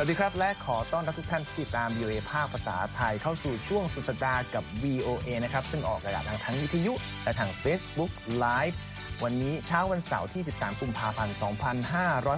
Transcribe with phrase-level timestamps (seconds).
[0.00, 6.92] สวัสดีครับ และขอต้อนรับทุกท่านที่ติดตาม VOA ภาคภาษาไทยเข้าสู่ช่วงสุดสัปดาห์กับ VOA นะครับ ซึ่งออกอากาศทางทั้งวิทยุ
[7.24, 8.10] และทาง Facebook
[8.44, 8.76] Live
[9.22, 11.36] วันนี้เช้าวันเสาร์ที่ 13 กุมภาพันธ์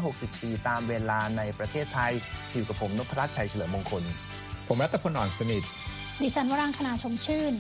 [0.03, 2.13] 2564 ตามเวลาในประเทศไทย
[2.53, 4.03] อยู่กับผมนพรัตน์ชัยเฉลิมมงคล
[4.69, 5.63] ผมรัตพลอ่อนสนิท
[6.23, 7.53] ดิฉันวรังคณาชมชื่น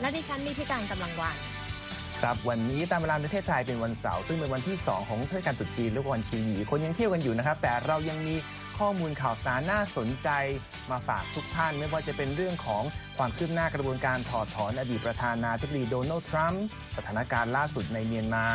[0.00, 1.36] และดิฉันนิติการกำลังวัน
[2.20, 8.34] ครับวันนี้ตามเวลาประเทศไทยเป็นวันเสาร์ซึ่งเป็นวันที่ 2 ของเทศกาลตรุษจีนและวันชีหยีคนยังเที่ยวกันอยู่นะครับ แต่เรายังมี
[8.78, 10.28] ข้อมูลข่าวสารน่าสนใจ
[10.90, 12.82] มาฝากทุกท่าน ไม่ว่าจะเป็นเรื่องของ
[13.18, 16.64] ความคืบหน้ากระบวนการถอดถอนอดีตประธานาธิบดีโดนัลด์ทรัมป์
[16.96, 18.46] สถานการณ์ล่าสุดในเมียนมา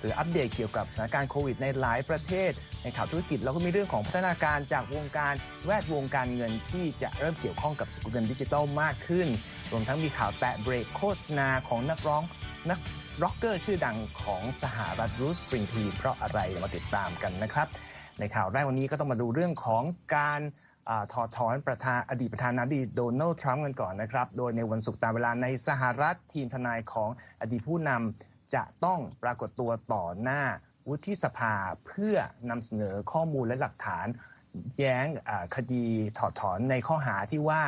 [0.00, 2.50] หรืออัปเดตเกี่ยวกับสถานการณ์โควิดในหลายประเทศ
[2.82, 5.34] ในข่าวธุรกิจเราก็มีเรื่องของพัฒนาการจากวงการ
[5.66, 9.28] แวดวงการเงินที่จะเริ่มเกี่ยวข้องกับสกุลเงินดิจิทัลมากขึ้น
[9.70, 12.22] รวมทั้งมีข่าวแตะเบรกโฆษณาของนักร้อง
[12.70, 12.78] นัก
[13.22, 17.68] ร็อกเกอร์ชื่อดังของสหรัฐรูสสปริงทีเพราะอะไรมาติดตามกันนะครับ
[18.20, 19.82] ในข่าวแรกวันนี้ก็ต้องมาดูเรื่องของ
[20.16, 20.40] การ
[20.88, 30.42] อถอดถอนประธานอดีตประธานาธิบดีโดนัลด์ทรัมป์กันก่อนนะครับ โดยในวันศุกร์ตามเวลาในสหรัฐทีมทนายของอดีตผู้นำจะต้องปรากฏตัวต่อหน้า
[30.88, 31.54] วุฒิสภา
[31.86, 32.16] เพื่อ
[32.50, 34.06] นำเสนอข้อมูลและหลักฐาน
[34.76, 35.06] แย้ง
[35.56, 35.86] คดี
[36.18, 37.62] ถอดถอนในข้อหาที่ว่า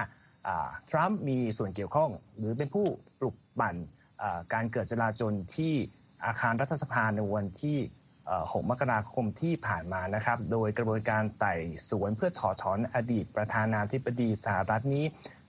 [0.90, 2.86] ทรัมป์มีส่วนเกี่ยวข้อง หรือเป็นผู้
[3.20, 3.76] ปลุกปั่น
[4.52, 5.74] การเกิดจลาจลที่
[6.26, 7.78] อาคารรัฐสภาในวันที่
[8.34, 11.54] 6 มกราคมที่ผ่านมานะครับ โดยกระบวนการไต่
[11.88, 15.04] สวนเพื่อถอดถอนอดีตประธานาธิบดีสหรัฐนี้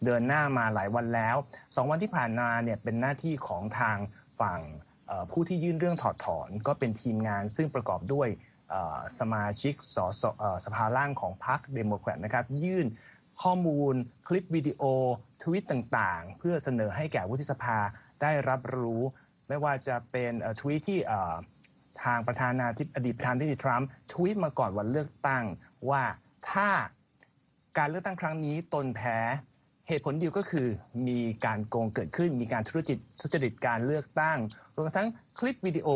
[0.06, 1.36] เดินหน้ามาหลายวันแล้ว
[1.75, 3.98] สองวันที่ผ่านมาเนี่ยเป็นหน้าที่ของทาง
[4.42, 4.61] ฝั่ง
[5.31, 8.28] ผู้ที่ยื่นเรื่องถอดถอนก็เป็นทีมงานซึ่งประกอบด้วย
[9.20, 10.23] สมาชิกสส
[10.66, 12.88] สภาล่างของพรรคเดโมแครตนะครับ ยื่น
[13.42, 13.94] ข้อมูล
[14.28, 14.83] คลิปวิดีโอ
[15.44, 17.78] ทวิตต่างๆ เพื่อเสนอให้แก่วุฒิสภา
[18.22, 19.02] ได้รับรู้
[19.48, 21.00] ไม่ว่าจะเป็นทวีตที่
[22.03, 25.44] ทางประธานาธิบดีประธานาธิบดีทรัมป์ทวีตมาก่อนวันเลือกตั้ง
[25.89, 26.04] ว่า
[26.52, 26.70] ถ้า
[27.77, 29.17] การเลือกตั้งครั้งนี้ตนแพ้
[29.88, 30.67] เหตุผลเดียวก็คือ
[31.08, 34.38] มีการโกงเกิดขึ้น มีการทุจริตทุจริตการเลือกตั้ง
[34.76, 35.08] รวมทั้ง
[35.39, 35.88] คลิปวิดีโอ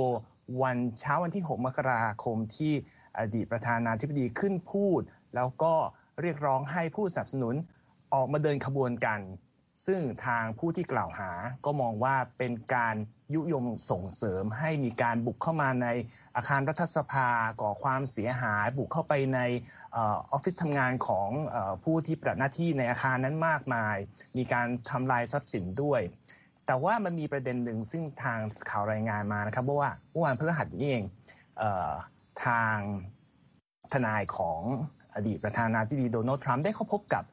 [0.61, 2.73] วันเช้าวันที่ 6 มกราคมที่
[3.17, 5.01] อดีตประธานาธิบดีขึ้นพูด
[5.35, 5.73] แล้วก็
[6.21, 7.55] เรียกร้องให้ผู้สนับสนุน
[8.13, 9.19] ออกมาเดินขบวนกัน
[9.85, 11.31] ซึ่งทางผู้ที่กล่าวหา
[11.65, 12.95] ก็มองว่าเป็นการ
[13.33, 15.87] ยุยงส่งเสริมให้มีการบุกเข้ามาใน
[16.35, 17.29] อาคารรัฐสภา
[17.61, 19.39] ก่อความเสียหาย บุกเข้าไปใน
[19.95, 19.99] อ
[20.31, 21.29] อฟฟิศทำงานของ
[21.83, 23.95] ผู้ที่ปฏิบัติหน้าที่ในอาคารนั้นมากมาย
[24.37, 26.01] มีการทำลายทรัพย์สินด้วย
[26.65, 31.03] แต่ว่ามันมีประเด็นหนึ่งซึ่งทางข่าวรายงานมานะครับว่าเมื่อวานพฤหัสนี้เอง
[32.45, 32.77] ทาง
[33.93, 34.61] ทนายของ
[35.15, 37.23] อดีตประธานาธิบดีโดนัลด์ทรัมป์ได้เข้าพบกับ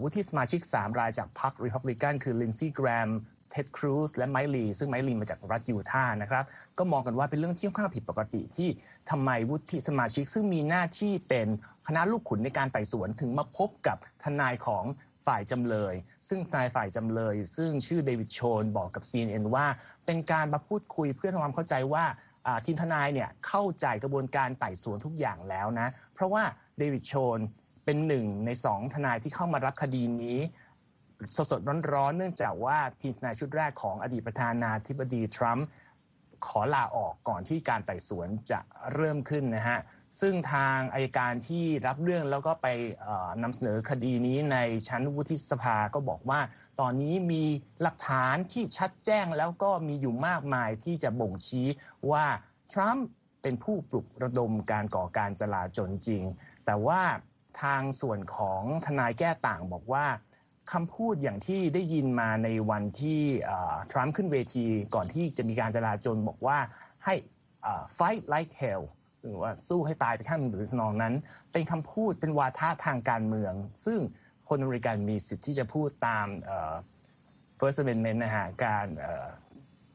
[0.00, 3.10] วุฒิสมาชิก 3 รายจากพรรครีพับลิกันคือลินซี่แกรม
[3.50, 6.44] เท็ดครูซและไมลีซึ่งไมลีมาจากรัฐยูทาห์นะครับ
[6.78, 8.68] ก็มองกันว่าเป็นเรื่องที่ค่อนข้างผิดปกติที่
[9.10, 11.48] ทำไมวุฒิสมาชิก ซึ่งมีหน้าที่เป็น
[11.86, 14.84] คณะลูกขุนในการไต่สวนถึงมาพบกับทนายของ
[15.26, 15.94] ฝ่ายจำเลย
[16.28, 19.66] ซึ่งทนายฝ่ายจำเลย ซึ่งชื่อเดวิดโชนบอกกับ CNN ว่า
[20.06, 22.04] เป็นการมาพูดคุยเพื่อทำความเข้าใจว่า
[22.64, 26.42] ทีมทนายเนี่ยเข้าใจกระบวนการไต่สวนทุกอย่างแล้วนะ เพราะว่า
[26.78, 27.38] เดวิดโชน
[27.84, 30.38] เป็นหนึ่งในสองทนายที่เข้ามารับคดีนี้
[31.50, 35.66] สดๆร้อนๆเนื่องจากว่าทีมทนายชุดแรกของอดีตประธานาธิบดีทรัมป์
[36.46, 38.60] ขอลาออกก่อนที่การไต่สวนจะ
[38.94, 39.78] เริ่มขึ้นนะฮะ
[40.20, 42.66] ซึ่งทางอายการที่รับเรื่องแล้วก็ไป
[43.42, 44.56] นำเสนอคดีนี้ใน
[44.88, 46.40] ชั้นวุฒิสภาก็บอกว่า
[46.80, 47.44] ตอนนี้มี
[47.82, 51.66] หลักฐานที่ชัดแจ้งแล้วก็มีอยู่มากมายที่จะบ่งชี้
[52.10, 52.26] ว่า
[52.72, 53.06] ทรัมป์
[53.42, 56.22] เป็นผู้ปลุกระดมการก่อการจลาจลจริง
[56.66, 57.02] แต่ว่า
[57.62, 60.06] ทางส่วนของทนายแก้ต่างบอกว่า
[60.72, 63.20] คำพูดอย่างที่ได้ยินมาในวันที่
[63.90, 64.64] ทรัมป์ขึ้นเวที
[64.94, 66.58] ก่อนที่จะมีการจลาจลบอกว่า
[67.04, 67.14] ให้
[67.98, 68.84] fight like hell
[69.22, 71.14] หรือว่าสู้ให้ตายไปข้างหรือทนองนั้น
[71.52, 73.54] เป็นคำพูดเป็นวาทะทางการเมือง
[73.86, 73.98] ซึ่ง
[74.48, 76.26] คนอเมริกันมีสิทธิ์ที่จะพูดตาม
[77.58, 78.86] First Amendment นะฮะการ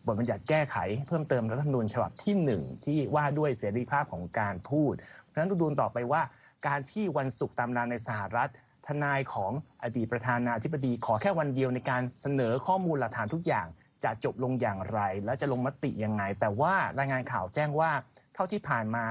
[0.06, 0.78] บทบัญญัติแก้ไข
[1.08, 4.94] เพิ่มเติมรัฐธรรมนูญฉบับที่หนึ่งที่ว่าด้วยเสรีภาพของการพูด
[5.24, 6.22] เพราะฉะนั้นดูต่อไปว่า
[6.68, 8.50] การที่วันศุกร์ตามนานในสหรัฐ
[8.88, 9.52] ทนายของ
[9.84, 13.68] อดีตประธานาธิบดี ขอแค่วันเดียวในการเสนอข้อมูลหลักฐานทุกอย่าง
[14.04, 17.92] จะจบลงอย่างไร และจะลงมติยังไง แต่ว่ารายงานข่าวแจ้งว่า
[18.34, 19.06] เท่าที่ผ่านมา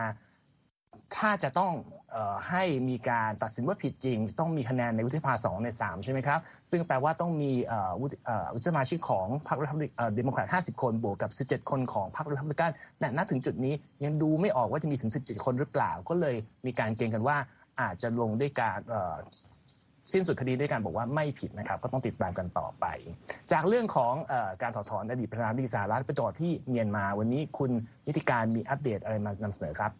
[1.16, 1.72] ถ้าจะต้อง
[2.14, 6.40] ออให้มีการตัดสินว่าผิดจริง ต้องมีคะแนนในวุฒิสภาสองในสามใช่ไหมครับ
[6.70, 7.50] ซึ่งแปลว่าต้องมี
[8.00, 8.06] วุ
[8.58, 12.70] ฒิสมาชิกของพรรครีพับลิกเดโมแครตห้าสิบคนบวกกับสิบเจ็ดคนของพรรครีพับลิกัน
[13.16, 13.74] ณถึงจุดนี้
[14.04, 16.36] ยังดูไม่ออกว่าจะมีถึงสิบเจ็ดคนหรือเปล่า ก็เลย
[16.66, 17.36] มีการเก็งกันว่า
[17.80, 18.78] อาจจะลงด้วยการ
[20.12, 22.86] สิ้นสุดคดีด้วยการบอกว่าไม่ผิดนะครับ ก็ต้องติดตามกันต่อไป
[23.52, 27.70] จากเรื่องของอการถอดถอนอดีตประธานาธิบดีสหรัฐไปต่อที่เมียนมา วันนี้คุณ
[28.06, 29.92] นิติการมีอัปเดตอะไรมานำเสนอครับ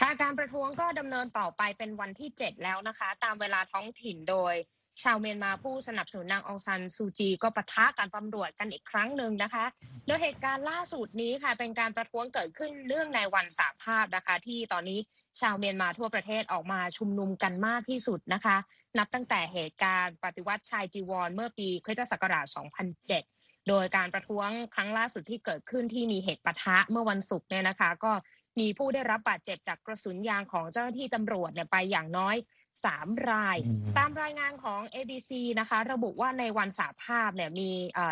[0.00, 4.54] ค่ะการประท้วงก็ดำเนินต่อไปเป็นวันที่ 7 แล้วนะคะ ตามเวลาท้องถิ่นโดย
[5.02, 9.64] ชาวเมียนมาผู้สนับสนุนนางองซันซูจี ก็ปะทะการตำรวจกันอีกครั้งหนึ่งนะคะ
[10.06, 14.98] โดยเหตุการณ์ล่าสุดนี้ค่ะ เป็นการประท้วงเกิดขึ้นเรื่องในวันสาภาพนะคะ ที่ตอนนี้
[15.40, 18.56] ชาวเมียนมาทั่วประเทศออกมาชุมนุมกันมากที่สุดนะคะ
[18.98, 22.46] นับตั้งแต่เหตุการณ์ปฏิวัติชายจีวรเมื่อปีคริสตศักราช
[23.06, 28.12] 2007 โดยการประท้วงครั้งล่าสุดที่เกิดขึ้นที่มีเหตุปะทะเมื่อวันศุกร์เนี่ยนะคะ ก็
[28.60, 32.36] มีผู้ได้รับบาดเจ็บจากกระสุนยางของเจ้าหน้าที่ตำรวจเนี่ยไปอย่างน้อย
[32.84, 33.56] 3ราย
[33.98, 35.30] ตามรายงานของ ABC
[35.60, 37.70] นะคะ ระบุว่าในวันสาภาพเนี่ยมี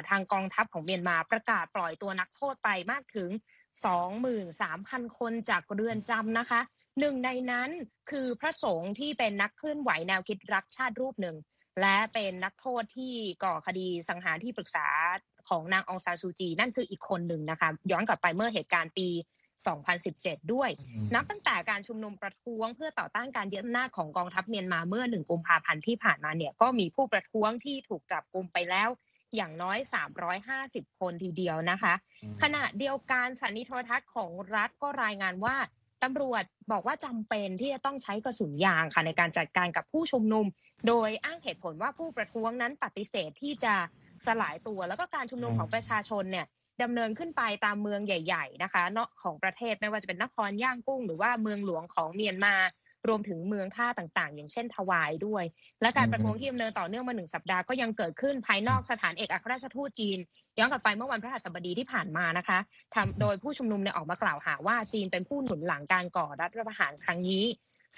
[0.08, 3.30] ทางกองทัพของเมียนมาประกาศปล่อยตัวนักโทษไปมากถึง
[4.44, 6.60] 23,000 คนจากเรือนจำนะคะ
[6.98, 7.70] หนึ่งในนั้น
[8.10, 11.36] คือพระสงฆ์ที่เป็นนักเคลื่อนไหวแนวคิดรักชาติรูปหนึ่ง
[11.80, 13.14] และเป็นนักโทษที่
[13.44, 14.86] ก่อคดีสังหารที่ปรึกษา
[15.48, 19.08] ของนางองซานซูจี นั่นคืออีกคนหนึ่งนะคะย้อนกลับไปเมื่อเหตุการณ์ปี
[19.80, 20.70] 2017 ด้วย
[21.14, 28.88] นับตั้งแต่การชุมนุมประท้วงเพื่อต่อต้านการยึดอำนาจของกองทัพเมียนมาเมื่อ1กุมภาพันธ์ที่ผ่านมาเนี่ยก็มีผู้ประท้วงที่ถูกจับกุมไปแล้ว
[29.36, 29.78] อย่างน้อย
[30.38, 31.94] 350 คนทีเดียวนะคะ
[32.42, 35.56] ขณะเดียวกันสถานีโทรทัศน์ของรัฐก็รายงานว่า
[36.02, 40.46] ตำรวจบอกว่าจำเป็นที่จะต้องใช้กระสุนยางค่ะในการจัดการกับผู้ชุมนุม
[40.88, 43.74] โดยอ้างเหตุผลว่าผู้ประท้วงนั้นปฏิเสธที่จะ
[44.26, 46.46] สลายตัว แล้วก็การชุมนุมของประชาชนเนี่ย
[46.82, 52.54] ดำเนินขึ้นไปตามเมืองใหญ่ ๆ นะคะเนาะของประเทศไม่ว่าจะเป็นนครย่างกุ้ง หรือว่าเมืองหลวงของเมียนมา
[53.08, 55.44] รวมถึงเมืองท่าต่างๆ อย่างเช่นทวายด้วย
[55.82, 60.18] และการประท้วงที่ดำเนินต่อเนื่องมาหนึ่งสัปดาห์ก็ยังเกิดขึ้นภายนอกสถานเอกอัครราชทูตจีน
[60.58, 62.58] ย้อนกลับไปเมื่อวันพฤหัสบดีที่ผ่านมานะคะ
[62.94, 67.44] ทำโดยผู้ชุมนุมเนี่ยออกมากล่าวหาว่าจีนเป็นผู้หนุนหลังการก่อรัฐประหารครั้งนี้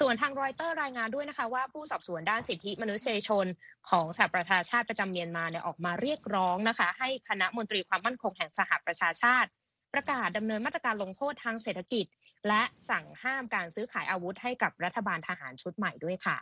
[0.01, 3.47] ส่วนทางรอยเตอร์รายงานด้วยนะคะว่าผู้สอบสวนด้านสิทธิมนุษยชน
[3.91, 9.49] ของสหประชาชาติประจำเมียนมาเนี่ยออกมาเรียกร้องนะคะ ให้คณะมนตรีความมั่นคงแห่งสหประชาชาติ
[9.95, 12.05] ประกาศดำเนินมาตรการลงโทษทางเศรษฐกิจ
[12.49, 16.39] และสั่งห้ามการซื้อขายอาวุธให้กับรัฐบาลทหารชุดใหม่ด้วยค่ะ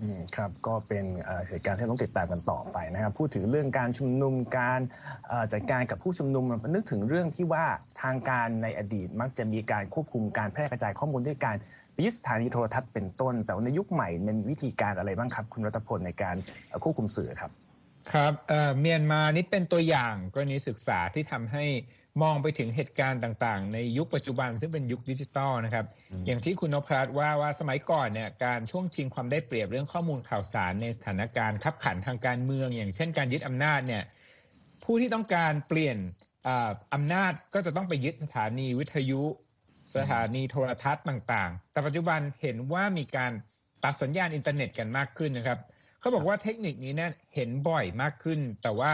[0.00, 1.04] อืมครับก็เป็น
[1.48, 4.80] เหตุการณ์ที่ต้องติดตามกันต่อไปนะครับพูดถึงเรื่องการชุมนุมการ
[5.52, 7.64] จัดการกับผู้ชุมนุมมันนึกถึงเรื่องที่ว่า
[8.02, 11.56] ทางการในอดีตมักจะมีการควบคุมการแพร่กระจายข้อมูลด้วยการ
[12.04, 16.36] ยึดสถานีโทรทัศน์เป็นต้น แต่ในยุคใหม่มันวิธีการอะไรบ้างครับ คุณรัตพลในการ
[16.82, 17.50] ควบคุมสื่อครับ
[18.12, 18.32] ครับ
[18.80, 21.64] เมียนมานี่เป็นตัวอย่างกรณีศึกษาที่ทำให้
[22.22, 25.86] มองไปถึงเหตุการณ์ต่างๆ ในยุคปัจจุบันซึ่งเป็นยุคดิจิตอลนะครับ
[26.26, 34.02] อย่างที่คุณนพรัตน์ว่าว่าสมัยก่อนเนี่ยการช่วงชิงความได้เปรียบเรื่องข้อมูลข่าวสารในสถานการณ์ขับขันทางการเมือง อย่างเช่นการยึดอำนาจเนี่ย
[34.84, 35.96] ผู้ที่ต้องการเปลี่ยน
[36.94, 39.22] อำนาจก็จะต้องไปยึดสถานีวิทยุ
[39.96, 43.32] สถานีโทรทัศน์ต่างๆ แต่ปัจจุบันเห็นว่ามีการ
[43.84, 45.58] ตัดสัญญาณอินเทอร์เน็ตกันมากขึ้นนะครับ
[46.00, 48.92] เขาบอกว่าเทคนิคนี้เนี่ยเห็นบ่อยมากขึ้น แต่ว่า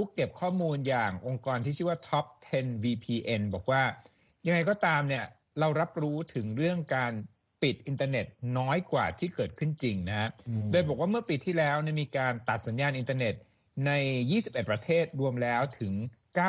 [0.00, 3.82] ผู้เก็บข้อมูลอย่างองค์กรที่ชื่อว่า Top 10 VPN บอกว่า
[4.46, 5.24] ยังไงก็ตามเนี่ย
[5.60, 7.12] เรารับรู้ถึงเรื่องการ
[7.62, 8.26] ปิดอินเทอร์เน็ต
[8.58, 10.30] น้อยกว่าที่เกิดขึ้นจริงนะฮะ
[10.72, 13.34] โดยบอกว่าเมื่อปีที่แล้วเนี่ยมีการตัดสัญญาณอินเทอร์เน็ต
[13.86, 13.92] ใน
[14.32, 15.92] 21 ประเทศรวมแล้วถึง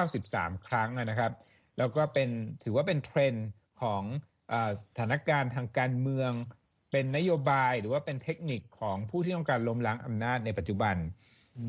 [0.06, 1.31] 93 ครั้งนะครับ
[1.78, 2.30] แล้วก็เป็น
[2.63, 3.48] ถือว่าเป็นเทรนด์
[3.81, 4.04] ของ
[4.81, 6.31] สถานการณ์ทางการเมือง
[6.92, 10.95] เป็นนโยบายหรือว่าเป็นเทคนิคของผู้ที่ต้องการล้มล้างอำนาจในปัจจุบัน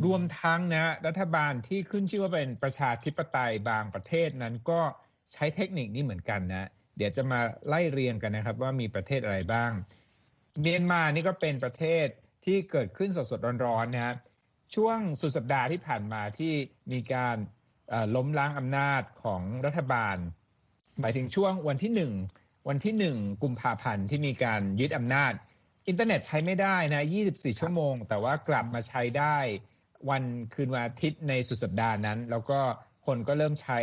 [0.05, 4.81] รวมทั้งนะรัฐบาลที่ขึ้นชื่อว่าเป็นประชาธิปไตยบางประเทศนั้นก็
[5.33, 9.73] ใช้เทคนิคนี้เหมือนกันนะ เดี๋ยวจะมาไล่เรียงกันนะครับ ว่ามีประเทศอะไรบ้าง
[10.61, 12.07] เมียนมานี่ก็เป็นประเทศ
[12.45, 14.15] ที่เกิดขึ้นสดๆร้อนๆนะฮะ
[14.75, 16.53] ช่วงสุดสัปดาห์ที่ผ่านมาที่
[16.93, 17.37] มีการ
[18.17, 20.17] ล้มล้างอำนาจของรัฐบาล
[21.01, 22.13] หมายถึงช่วงวันที่หนึ่ง
[22.69, 25.33] วันที่หนึ่งกุมภาพันธ์ที่มีการยึดอำนาจ
[25.89, 29.39] อินเทอร์เน็ตใช้ไม่ได้นะ 24 ชั่วโมง แต่ว่ากลับมาใช้ได้
[30.11, 32.61] วันคืนวันอาทิตย์ในสุดสัปดาห์นั้น แล้วก็
[33.07, 33.79] คนก็เริ่มใช้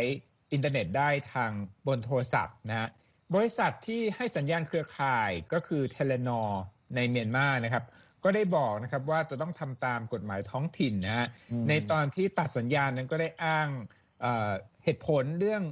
[0.52, 1.50] อินเทอร์เน็ตได้ทาง
[1.86, 2.88] บนโทรศัพท์นะฮะ
[3.34, 6.60] บริษัทที่ให้สัญญาณเครือข่ายก็คือเทเลนอร์
[6.94, 7.84] ในเมียนมานะครับ
[8.24, 11.26] ก็ได้บอกนะครับว่าจะต้องทำตามกฎหมายท้องถิ่นนะฮะ
[11.68, 13.68] ในตอนที่ตัดสัญญาณนั้นก็ได้อ้าง
[14.84, 15.62] เหตุผลเรื่อง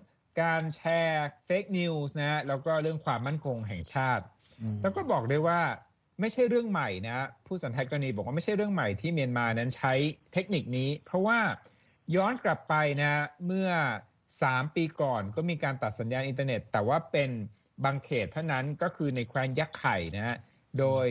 [0.43, 4.25] การแชร์ fake news นะแล้วก็เรื่องความมั่นคงแห่งชาติ
[4.83, 5.61] แล้วก็บอกได้ว่า
[6.21, 9.93] ไม่ใช่เรื่องใหม่นะผู้สันทัดกรณีบอกว่าไม่ใช่เรื่องใหม่ที่เมียนมานั้นใช้
[10.33, 11.39] เทคนิคนี้ เพราะว่า
[12.17, 13.13] ย้อนกลับไปนะ
[13.47, 13.69] เมื่อ
[14.23, 17.31] 3 ปีก่อนก็มีการตัดสัญญาณอินเทอร์เน็ต แต่ว่าเป็น
[17.85, 20.37] บางเขตเท่านั้นก็คือในแคว้นยักษ์ไข่นะฮะ
[20.79, 21.07] โดย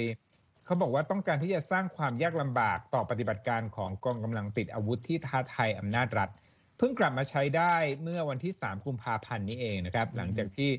[0.66, 6.30] เขาบอกว่าต้องการที่จะสร้างความยากลำบากต่อปฏิบัติการของกองกำลังติดอาวุธที่ท้าทายอำนาจรัฐ
[6.78, 10.70] เพิ่งกลับมาใช้ได้เมื่อวันที่ 3 กุมภาพันธ์นี้เองนะครับ หลังจากที่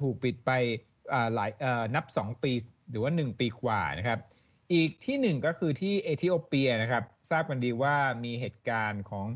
[0.00, 0.50] ถูกปิดไป
[1.34, 1.50] หลาย
[1.94, 2.52] นับ 2 ปี
[2.90, 4.20] หรือว่า 1 ปีกว่านะครับ
[4.72, 9.26] อีกที่หนึ่งก็คือที่เอธิโอเปียนะครับ ทราบกันดีว่ามีเหตุการณ์ของ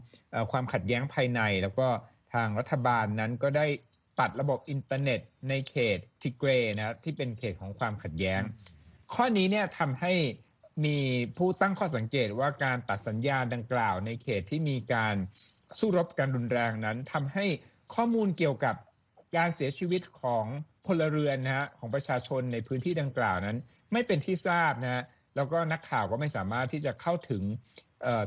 [0.50, 1.88] ความขัดแย้งภายใน แล้วก็
[2.34, 3.66] ทางรัฐบาลนั้นก็ได้
[4.20, 8.42] ตัดระบบอินเทอร์เน็ตในเขตทิเกรนะที่เป็นเขตของความขัดแย้ง
[9.14, 10.12] ข้อนี้เนี่ยทำให้
[10.84, 10.98] มี
[11.36, 15.14] ผู้ตั้งข้อสังเกตว่าการตัดสัญญาณดังกล่าวในเขตที่มีการ
[15.78, 17.46] สู้รบกันรุนแรงนั้นทำให้
[17.94, 18.74] ข้อมูลเกี่ยวกับ
[19.36, 20.44] การเสียชีวิตของ
[20.86, 23.58] พลเรือนนะฮะของประชาชนในพื้นที่ดังกล่าวนั้น
[23.92, 25.02] ไม่เป็นที่ทราบนะฮะ
[25.36, 27.42] แล้วก็นักข่าวก็ไม่สามารถที่จะเข้าถึง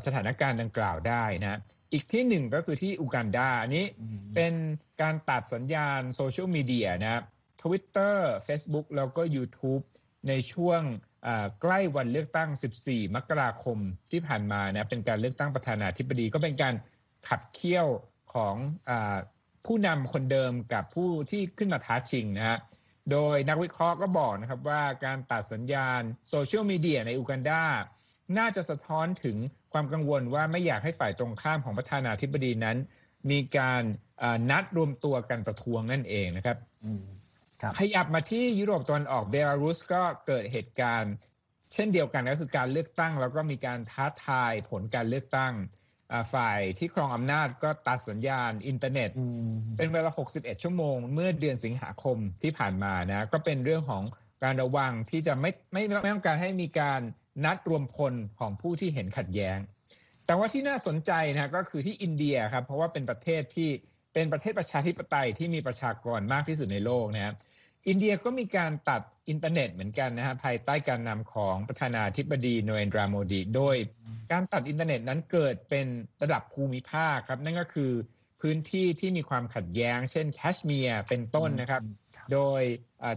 [0.06, 1.60] สถานการณ์ดังกล่าวได้นะ
[1.94, 3.86] อีกที่หนึ่งก็คือที่อูกันดาอันนี้
[4.36, 4.54] เป็น
[5.02, 7.24] การตัดสัญญาณโซเชียลมีเดียนะ
[7.62, 9.84] ทวิตเตอร์เฟซบุ๊กแล้วก็ YouTube
[10.28, 10.82] ในช่วง
[11.62, 12.50] ใกล้วันเลือกตั้ง
[12.84, 13.78] 14 มกราคม
[14.12, 16.74] ที่ผ่านมานะเป็นการเลือกตั้งประธานาธิบดีก็เป็นการ
[17.28, 17.88] ขับเคี่ยว
[18.34, 18.56] ของ
[18.90, 18.92] อ
[19.66, 22.58] ผู้นำคนเดิมกับผู้ที่ขึ้นมาท้าชิงนะฮะ
[23.12, 27.64] โดยนักวิเคราะห์ก็บอกนะครับว่าการตัดสัญญาณโซเชียลมีเดียในอูกันดา
[28.38, 29.38] น่าจะสะท้อนถึง
[29.74, 32.78] ความกังวลว่าไม่อยากให้ฝ่ายตรงข้ามของประธานาธิบดีนั้น
[33.32, 33.84] มีการ
[34.50, 36.58] นัดรวมตัวกันประท้วงนั่นเองนะครับ
[37.80, 41.14] ขยับมาที่ยุโรปตะวันออกเบลารุสก็เกิดเหตุการณ์
[41.74, 45.54] เช่นเดียวกันก็คือการเลือกตั้ง แล้วก็มีการท้าทายผลการเลือกตั้ง
[46.34, 49.10] ฝ่ายที่ครองอำนาจก็ตัดสัญญาณอินเทอร์เน็ต
[49.78, 54.04] เป็นเวลา 61 ชั่วโมง เมื่อเดือนสิงหาคมที่ผ่านมานะก็เป็นเรื่องของ
[54.44, 57.02] การระวังที่จะไม่ไม่ไม่ต้องการให้มีการ
[57.46, 59.58] นัดรวมพลของผู้ที่เห็นขัดแย้ง
[60.26, 63.70] แต่ว่าที่น่าสนใจนะก็คือที่อินเดียครับเพราะว่าเป็นประเทศที่
[64.14, 67.36] เป็นประเทศประชาธิปไตยที่มีประชากรมากที่สุดในโลกนะครับ
[67.88, 73.76] อินเดียก็มีการตัด อินเทอร์เน็ตเหมือนกันนะฮะภายใต้การนำของประธานาธิบดีนเรนทราโมดี โดย
[74.32, 75.88] การตัดอินเทอร์เน็ตนั้นเกิดเป็น
[76.22, 77.92] ระดับภูมิภาคครับ นั่นก็คือ
[78.42, 81.82] พื้นที่ที่มีความขัดแย้ง เช่นแคชเมียร์เป็นต้นนะครับ
[82.34, 82.62] โดย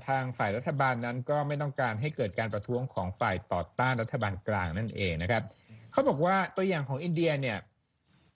[0.09, 5.43] ทางฝ่ายรัฐบาลนั้นก็ไม่ต้องการให้เกิดการประท้วงของฝ่ายต่อต้านรัฐบาลกลางนั่นเองนะครับ
[5.93, 7.59] เขาบอกว่าตัวอย่างของอินเดียเนี่ย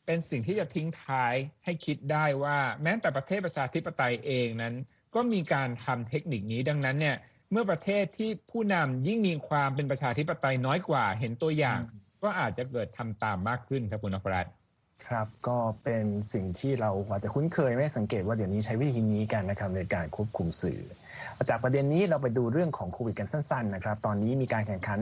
[0.07, 4.75] เป็นสิ่งที่จะทิ้งท้ายให้คิดได้ว่าแม้แต่ประเทศประชาธิปไตยเองนั้น
[5.14, 7.17] ก็มีการทำเทคนิคนี้ดังนั้นเนี่ย
[7.53, 11.79] เมื่อประเทศที่ผู้นำยิ่งมีความเป็นประชาธิปไตยน้อยกว่า เห็นตัวอย่าง
[12.23, 14.53] ก็อาจจะเกิดทำตามมากขึ้นครับคุณนพรัตน์
[15.07, 20.81] ครับก็เป็นสิ่งที่เราอาจจะคุ้นเคยไม่สังเกตว่าเดี๋ยวนี้ใช้วิธีนี้กันนะครับในการควบคุมสื่อ
[21.49, 24.99] จากประเด็นนี้เราไปดูเรื่องของโควิดกันสั้นๆนะครับตอนนี้มีการแข่งขัน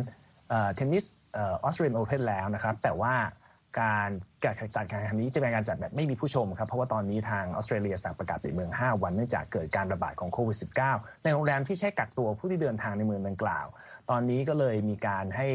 [0.75, 1.05] เทนนิส
[1.37, 3.15] ออสเตรเลียนโอเพนแล้วนะครับแต่ว่า
[3.79, 4.09] การ
[4.45, 10.59] การจัดการแข่งขันนี้จะเป็นการจัดแบบไม่มีผู้ชมครับ เพราะว่าตอนนี้ทางออสเตรเลียสั่งประกาศปิดเมือง 5 วันเนื่องจากเกิดการระบาดของโควิด
[10.91, 13.67] -19 ในโรงแรมที่ใช้กักตัวผู้ที่เดินทางในเมืองดังกล่าว
[14.11, 15.49] ตอนนี้ก็เลยมีการให้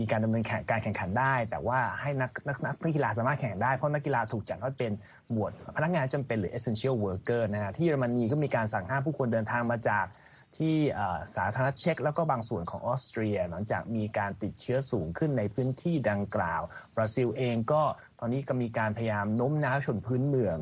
[0.00, 4.92] มีการดำเนินการแข่งขันได้ แต่ว่าให้นักนักนักกีฬาสามารถแข่งได้ เพราะนักกีฬาถูกจัดว่าเป็น
[5.32, 10.04] หมวดพนักงานจำเป็นหรือ essential worker นะฮะที่เยอรมนีก็มีการสั่งห้ามผู้คนเดินทางมาจาก
[10.58, 10.76] ที่
[11.36, 16.62] สาธารณเช็กแล้วก็บางส่วนของออสเตรีย หลังจากมีการติดเชื้อสูงขึ้นในพื้นที่ดังกล่าว
[16.96, 17.82] บราซิลเองก็
[18.20, 20.56] ตอนนี้ก็มีการพยายามโน้มน้าวชนพื้นเมือง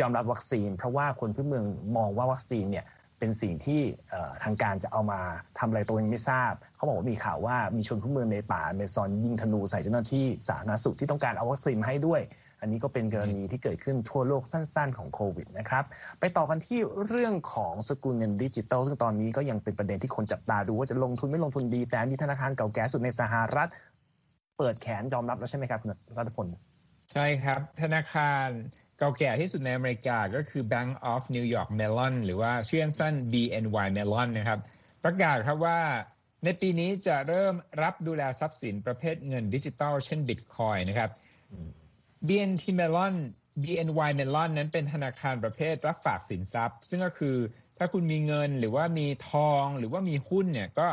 [0.00, 1.64] ยอมรับวัคซีน เพราะว่าคนพื้นเมือง
[1.96, 2.86] มองว่าวัคซีนเนี่ย
[3.18, 3.80] เป็นสิ่งที่
[4.44, 5.20] ทางการจะเอามา
[5.58, 12.20] ทำอะไรตัวเองไม่ทราบ เขาบอกว่ามีข่าวว่ามีชนพื้นเมืองในป่าเมซอนยิงธนูใส่เจ้าหน้าที่สาธารณสุขที่ต้องการเอาวัคซีนมาให้ด้วย
[12.60, 15.84] อันนี้ก็เป็นกรณีที่เกิดขึ้นทั่วโลกสั้น ๆ ของโควิดนะครับ
[16.20, 23.68] ไปต่อกันที่เรื่องของสกุลเงินดิจิตอลซึ่งตอนนี้ก็ยังเป็นประเด็นที่คนจับตาดูว่าจะลงทุนไม่ลงทุนดี แต่มีธนาคารเก่าแก่สุดในสหรัฐ
[24.58, 26.46] เปิดแขนยอมรับแล้วใช่ไหมครับคุณรัตพล
[27.12, 28.48] ใช่ครับ ธนาคาร
[28.98, 34.58] เก่าแก่ที่สุดในอเมริกาก็คือ Bank of New York Mellon หรือว่าชื่อสั้น BNY Mellon นะครับ
[35.04, 35.78] ประกาศครับว่า
[36.44, 41.10] ในปีนี้จะเริ่มรับดูแลทรัพย์สินประเภทเงินดิจิตอลเช่นบิตคอยนะครับ
[42.28, 43.16] BNT Melon
[43.62, 47.36] BNY Melon นั้นเป็นธนาคารประเภทรับฝากสินทรัพย์ ซึ่งก็คือ
[47.78, 50.88] ถ้าคุณมีเงินหรือว่ามีทองหรือว่ามีหุ้นเนี่ยก็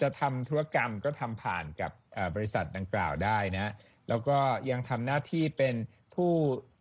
[0.00, 1.92] จะทำธุรกรรมก็ทำผ่านกับ
[2.34, 3.72] บริษัทดังกล่าวได้นะ
[4.08, 4.38] แล้วก็
[4.70, 5.74] ยังทำหน้าที่เป็น
[6.14, 6.32] ผู้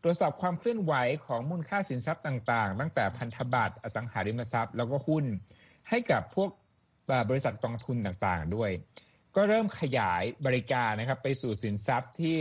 [0.04, 0.94] ตรวจสอบความเคลื่อนไหว
[1.26, 5.26] ของมูลค่าสินทรัพย์ต่างๆ ตั้งแต่พันธบัตรอสังหาริมทรัพย์ แล้วก็หุ้น
[5.90, 6.50] ให้กับพวก
[7.30, 8.72] บริษัทกองทุนต่างๆด้วย
[9.36, 12.40] ก็เริ่มขยายบริการนะครับไปสู่สินทรัพย์ที่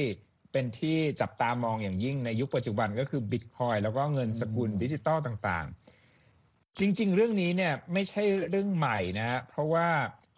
[0.53, 9.89] เป็นที่จับตามองอย่างยิ่งในยุคปัจจุบันก็คือบิตคอยน์แล้วก็เงินสกุลดิจิตอลต่างๆ จริง ๆ เรื่องนี้เนี่ยไม่ใช่เรื่องใหม่นะ เพราะว่า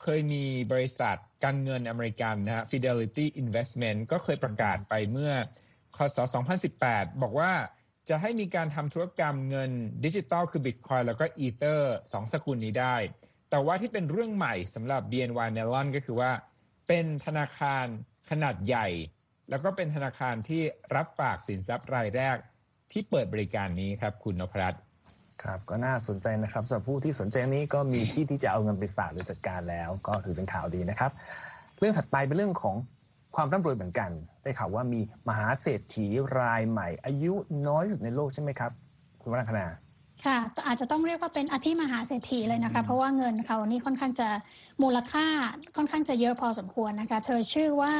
[0.03, 5.33] เคยมีบริษัทการเงินอเมริกันนะฮะ Fidelity Investment ก็เคยประกาศไปเมื่อ
[5.97, 6.19] คศ
[6.71, 7.53] 2018 บอกว่า
[8.09, 9.71] จะให้มีการทำธุรกรรมเงิน
[10.05, 12.97] ดิจิตอลคือบิตคอยน์แล้วก็อีเธอร์สองสกุลนี้ได้
[13.51, 16.31] แต่ว่าที่เป็นเรื่องใหม่สำหรับ BNY Mellon ก็คือว่า
[16.89, 17.87] เป็นธนาคาร
[18.31, 18.89] ขนาดใหญ่
[19.51, 20.63] แล้วก็เป็นธนาคารที่
[20.97, 22.37] รับฝากสินทรัพย์รายแรก
[22.93, 24.83] ที่เปิดบริการนี้ครับคุณนพรัตน์
[25.43, 31.11] ครับก็น่าสนใจนะครับสำหรับผู้ที่สนใจนี้ก็มีที่ที่จะเอาเงินไปฝากหรือจัดการแล้ว ก็ถือเป็นข่าวดีนะครับ
[31.79, 32.77] เรื่องถัดไปเป็นเรื่องของ
[33.37, 34.11] ความร่ำรวยเหมือนกัน
[34.43, 36.07] ได้ข่าวว่ามีมหาเศรษฐี
[36.39, 37.35] รายใหม่ อายุ
[37.69, 38.73] น้อยสุดในโลกใช่ไหมครับ
[39.21, 39.67] คุณวรังคณา
[40.27, 44.29] ค่ะอาจจะต้องเรียกว่าเป็นอภิมหาเศรษฐีเลยนะคะ เพราะว่าเงินเขานี่ค่อนข้างจะ
[44.83, 45.27] มูลค่า
[45.77, 47.93] ค่อนข้างจะเยอะพอสมควรนะคะ เธอชื่อว่า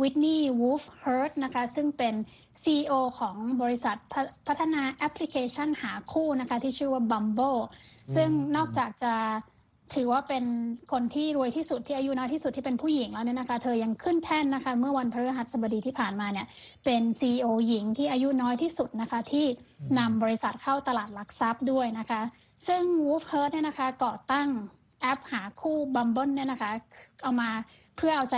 [0.00, 2.14] วิทนีย์วูฟเฮิร์ตนะคะ ซึ่งเป็น
[2.62, 3.96] CEO ของบริษัท
[4.46, 7.60] พัฒนาแอปพลิเคชันหาคู่นะคะ ที่ชื่อว่า Bumble
[8.16, 9.14] ซึ่งนอกจากจะ
[9.94, 10.44] ถือว่าเป็น
[10.92, 16.46] คนที่รวยที่สุดที่อายุน้อยที่สุดที่เป็นผู้หญิงแล้วเนี่ยนะคะเธอยังขึ้นแท่นนะคะ เมื่อวันพฤหัสบดีที่ผ่านมาเนี่ย
[16.84, 19.46] เป็น CEO หญิงที่อายุน้อยที่สุดนะคะ ที่
[19.98, 22.20] นำบริษัทเข้าตลาดหลักทรัพย์ด้วยนะคะ
[22.66, 24.48] ซึ่งวูฟเฮิร์ตเนี่ยนะคะก่อตั้ง
[25.00, 26.72] แอปหาคู่ Bumble เนี่ยนะคะ
[27.22, 27.50] เอามา
[27.96, 28.36] เพื่อเอาใจ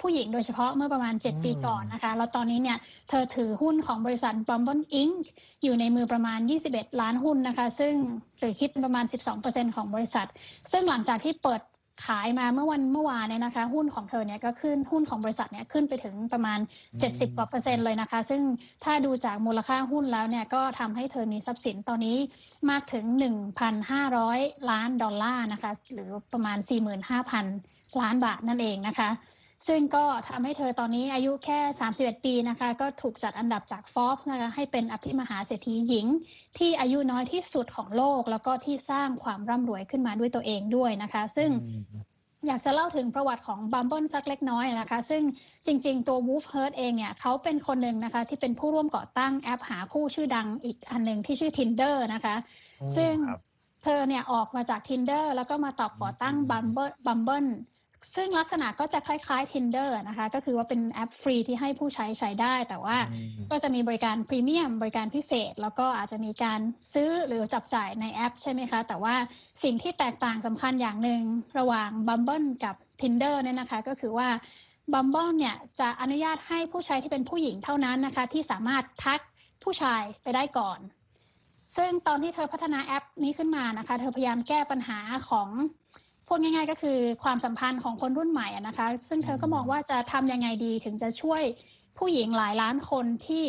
[0.00, 2.78] ผู้หญิงโดยเฉพาะเมื่อประมาณ 7 ปีก่อนนะคะแล้วตอนนี้เนี่ย
[3.08, 5.22] เธอถือหุ้นของบริษัท Bumble Inc.
[5.62, 6.38] อยู่ในมือประมาณ
[6.68, 7.94] 21 ล้านหุ้นนะคะ ซึ่ง
[8.38, 9.04] หรือคิดเป็นประมาณ
[9.40, 10.26] 12%ของบริษัท
[10.72, 11.60] ซึ่งหลังจากที่เปิด
[12.04, 16.58] ขายมาเมื่อวันเมื่อวานเนี่ยนะคะ หุ้นของเธอเนี่ยก็ขึ้นหุ้นของบริษัทเนี่ยขึ้นไปถึงประมาณ
[16.98, 18.42] 70 กว่าเปอร์เซ็นต์เลยนะคะ ซึ่ง
[18.84, 22.18] ถ้าดูจากมูลค่าหุ้นแล้วเนี่ยก็ทำให้เธอมีทรัพย์สินตอนนี้
[22.70, 23.04] มากถึง
[23.88, 26.58] 1,500 ล้านดอลลาร์นะคะ หรือประมาณ
[27.28, 29.10] 45,000 ล้านบาทนั่นเองนะคะ
[29.68, 31.58] ซึ่งก็ทำให้เธอตอนนี้อายุแค่
[31.92, 36.06] 31 ปีนะคะ ก็ถูกจัดอันดับจาก Forbes นะคะ ให้เป็นอภิมหาเศรษฐีหญิง
[36.58, 41.50] ที่อายุน้อยที่สุดของโลก แล้วก็ที่สร้างความร่ำรวยขึ้นมาด้วยตัวเองด้วยนะคะ ซึ่ง
[42.46, 45.22] อยากจะเล่าถึงประวัติของ Bumble สักเล็กน้อยนะคะ ซึ่ง
[45.66, 52.36] จริง ๆ ตัว Wolf h e r t เองเนี่ยเขาเป็นคนหนึ่งนะคะ ที่เป็นผู้ร่วมก่อตั้งแอปหาคู่ชื่อดังอีกอันหนึ่งที่ชื่อ Tinder นะคะ
[52.96, 53.14] ซึ่ง
[53.82, 57.48] เธอเนี่ยออกมาจาก Tinder แล้วก็มาตอบก่อตั้ง Bumble Bumble
[58.14, 62.96] ซึ่งลักษณะก็จะคล้ายๆ Tinder นะคะ ก็คือว่าเป็นแอปฟรีที่ให้ผู้ใช้ใช้ได้ แต่ว่า
[63.50, 66.60] ก็จะมีบริการพรีเมียม บริการพิเศษ แล้วก็อาจจะมีการ
[66.92, 69.14] ซื้อหรือจับจ่ายในแอปใช่ไหมคะ แต่ว่า
[69.62, 71.22] สิ่งที่แตกต่างสำคัญอย่างหนึ่ง
[71.58, 74.28] ระหว่าง Bumble กับ Tinder เนี่ยนะคะ ก็คือว่า
[74.92, 79.20] Bumble เนี่ยจะอนุญาตให้ผู้ใช้ที่เป็นผู้หญิงเท่านั้นนะคะ ที่สามารถทัก
[79.62, 80.80] ผู้ชายไปได้ก่อน
[81.76, 85.48] ซึ่งตอนที่เธอพัฒนาแอปนี้ขึ้นมานะคะ เธอพยายามแก้ปัญหาของ
[86.32, 91.42] พูดง่ายๆ ก็คือความสัมพันธ์ของคนรุ่นใหม่นะคะ ซึ่งเธอก็มองว่าจะทำยังไงดีถึงจะช่วย
[91.98, 93.44] ผู้หญิงหลายล้านคนที่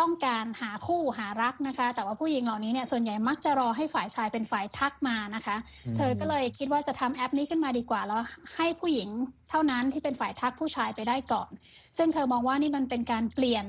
[0.00, 5.56] ต้องการหาคู่หารักนะคะ แต่ว่าผู้หญิงเหล่านี้เนี่ยส่วนใหญ่มักจะรอให้ฝ่ายชายเป็นฝ่ายทักมานะคะ
[5.96, 8.20] เธอก็เลยคิดว่าจะทำแอปนี้ขึ้นมาดีกว่าแล้ว
[8.56, 9.08] ให้ผู้หญิง
[9.50, 11.50] เท่านั้นที่เป็นฝ่ายทักผู้ชายไปได้ก่อน
[11.98, 13.64] ซึ่งเธอมองว่านี่มันเป็นการเปลี่ยน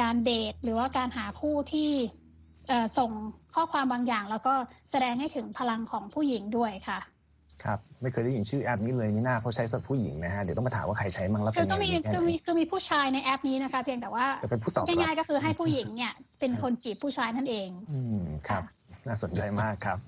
[0.00, 1.90] การเดทหรือว่าการหาคู่ที่
[2.98, 3.10] ส่ง
[3.54, 4.54] ข้อความบางอย่าง แล้วก็
[4.90, 6.98] แสดงให้ถึงพลังของผู้หญิงด้วยค่ะ
[7.64, 18.62] ครับไม่เคยได้ยินชื่อแอปนี้เลยนี่น่าเขาใช้สำหรับผู้หญิงนะฮะเดี๋ยวต้องมาถามว่าใครใช้มั้งแล้วคือก็มีคือมีคือมีผู้ชายในแอปนี้นะคะ เพียงแต่ว่าเป็นผู้ตอบง่ายๆก็คือให้ผู้หญิงเนี่ยเป็นคนจีบผู้ชายนั่นเอง อืมครับ
[19.06, 19.98] น่าสนใจมากครับ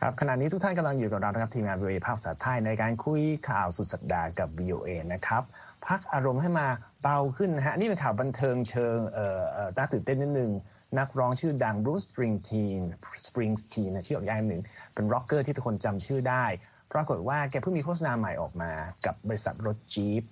[0.00, 5.42] ครับขณะนี้ทุกท่านกำลังอยู่กับเรานะครับทีมงาน VOA ภาคภาษาไทยในการคุยข่าวสุดสัปดาห์กับ VOA นะครับ
[5.86, 6.66] พักอารมณ์ให้มา
[7.02, 10.50] เบาขึ้นนะฮะนี่เป็นข่าวบันเทิงเชิงเอ่อเอ่อน่าตื่นเต้นนิดนึง
[10.98, 12.80] นักร้องชื่อดังบรูซสปริงทีน
[13.26, 14.62] สปริงสตีนชื่อออกยากหนึ่ง
[14.94, 16.44] เป็นร็อกเกอร์ที่ทุกคนจำชื่อได้
[16.92, 18.70] ปรากฏว่าแกเพิ่งมีโฆษณาใหม่ออกมา
[19.06, 20.22] กับบริษัทรถจี๊ป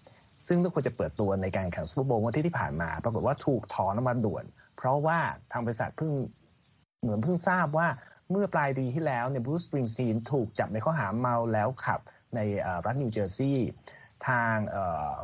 [0.48, 4.44] ซึ่งทุกคนจะเปิดตัวในการแข่งซูเปอร์โบวล์วันที่ที่ผ่านมา ปรากฏว่าถูกถอนออกมาด่วน
[4.76, 5.18] เพราะว่า
[5.52, 6.12] ทางบริษัทเพิ่ง
[7.02, 7.88] เหมือนเพิ่งทราบว่า
[8.30, 12.00] เมื่อปลายปีที่แล้วเนี่ยบรูซสปริงสตีนถูกจับในข้อหาเมาแล้วขับ
[12.34, 12.40] ใน
[12.86, 13.70] รัฐนิวเจอร์ซีย์
[14.28, 14.54] ทาง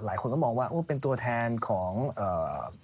[0.05, 1.93] หลายคนก็มองว่าโอ้เป็นตัวแทนของ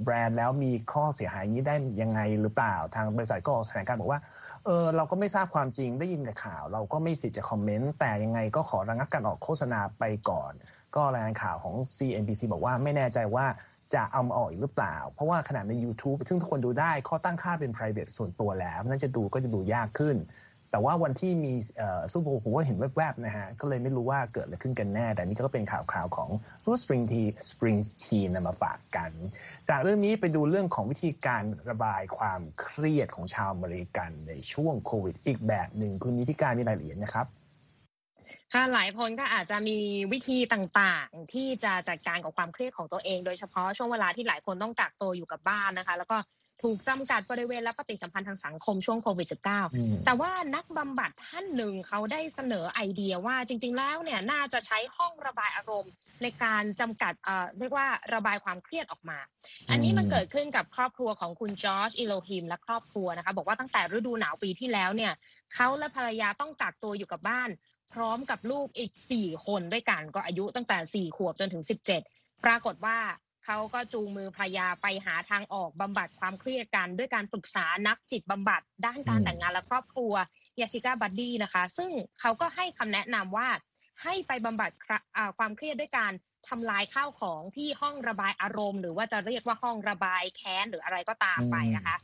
[0.05, 4.21] แบรนด์แล้วมีข้อเสียหายนี้ได้ยังไงหรือเปล่า ทางบริษัทก็แถลงการบอกว่า
[4.67, 10.53] เออเราก็ไม่ทราบความจริงได้ยินแต่ข่าว เราก็ไม่สิทธิ์จะคอมเมนต์แต่ยังไงก็ขอระงับการออกโฆษณาไปก่อน
[10.97, 13.47] ก็รายงานข่าวของ CNBC บอกว่าไม่แน่ใจว่า
[13.95, 20.17] จะเอามาออกอีกหรือเปล่า เพราะว่าขนาดใน YouTube ซึ่งทุกคนดูได้ข้อตั้งค่าเป็น private ส่วนตัวแล้วนั่นจะดูก็จะดูยากขึ้น
[20.71, 21.53] แต่ว่าวันที่มี
[22.13, 26.31] ซูเปอร์โบว์ผมก็เห็นแวบๆนะฮะก็เลยไม่รู้ว่าเกิดอะไรขึ้นกันแน่ แต่นี่ก็เป็นข่าวคราวของ
[26.67, 29.11] รูสปริงทีสปริงทีนำมาฝากกัน
[29.69, 37.27] จากเรื่องนี้ไปดูเรื่องของวิธีการระบายความเครียดของชาวอเมริกันในช่วงโควิด อีกแบบหนึ่งคุณนิธิการมีรายละเอียดนะครับ
[38.53, 39.79] ค่ะหลายคนก็อาจจะมี
[40.13, 46.17] วิธีต่างๆ ที่จะจัดการกับความเครียดของตัวเอง โดยเฉพาะช่วงเวลาที่หลายคนต้องกักตัวอยู่กับบ้านนะคะ แล้วก็
[46.63, 49.29] ถูกจำกัดบริเวณและปฏิสัมพันธ์ทางสังคมช่วงโควิด
[49.67, 55.93] -19 แต่ว่านักบำบัดท่านหนึ่งเขาได้เสนอไอเดียว่าจริง ๆ แล้วเนี่ยน่าจะใช้ห้องระบายอารมณ์
[56.23, 59.19] ในการจำกัดเอ่อเรียกว่าระบายความเครียดออกมา
[59.71, 65.13] อันนี้มันเกิดขึ้นกับครอบครัวของคุณจอร์จอิโลฮิมและครอบครัวนะคะบอกว่าตั้งแต่ฤดูหนาวปีที่แล้วเนี่ย
[65.55, 67.51] เขาและภรรยาต้องกักตัวอยู่กับบ้าน
[67.93, 71.63] พร้อมกับลูกอีก 4 คนด้วยกันก็อายุตั้งแต่ 4 ขวบจนถึง
[72.05, 72.99] 17 ปรากฏว่า
[73.45, 80.13] เขาก็จูงมือภรรยาไปหาทางออกบำบัดความเครียดกัน ด้วยการปรึกษานักจิตบำบัดด้านการแต่งงานและครอบครัว
[80.61, 83.49] ยาชิก้าบัดดี้นะคะ ซึ่งเขาก็ให้คำแนะนำว่า
[84.03, 84.71] ให้ไปบำบัด
[85.39, 86.13] ความเครียดด้วยการ
[86.49, 91.97] ทำลายข้าวของที่ห้องระบายอารมณ์ หรือว่าจะเรียกว่าห้องระบายแค้นหรืออะไรก็ตามไปนะคะ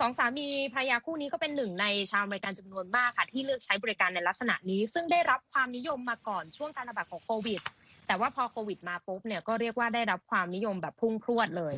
[0.00, 7.60] สองสามีภรรยาคู่นี้ก็เป็นหนึ่งในชาวอเมริกันจำนวนมากค่ะ ที่เลือกใช้บริการในลักษณะนี้ ซึ่งได้รับความนิยมมาก่อนช่วงการระบาดของโควิด
[8.06, 11.74] แต่ว่าพอโควิดมาปุ๊บเนี่ยก็เรียกว่าได้รับความนิยมแบบพุ่งพรวดเลย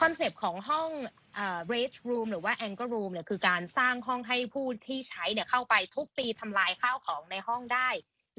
[0.00, 0.88] คอนเซปต์ของห้อง
[1.34, 7.88] เอ่อ rage room หรือว่า anger room เนี่ยคือการสร้างห้องให้ผู้ที่ใช้เนี่ยเข้าไปทุบตีทำลายข้าวของในห้องได้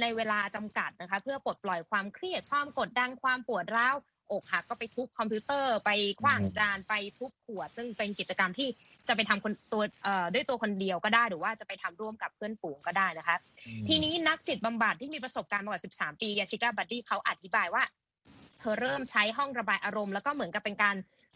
[0.02, 3.96] ในเวลาจำกัดนะคะ เพื่อปลดปล่อยความเครียดความกดดันความปวดร้าว
[4.32, 8.70] อกหักก็ไปทุบคอมพิวเตอร์ไปขว้างจานไปทุบขวด ซึ่งเป็นกิจกรรมที่
[9.08, 13.38] จะไปทำคนตัวเอ่อด้วยตัวคนเดียวก็ได้หรือว่าจะไปทำร่วมกับเพื่อนฝูงก็ได้นะคะ
[13.88, 17.84] ทีนี้นักจิตบำบัดที่มีประสบการณ์มากว่า 13 ปียาชิก้าบัดดี้เขาอธิบายว่า
[18.60, 20.96] เธอเริ่มใช้ห้องระบายอารมณ์แล้วก็เหมือนกับเป็นการ